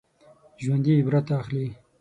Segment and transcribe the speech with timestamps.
[0.63, 1.65] ژوندي عبرت اخلي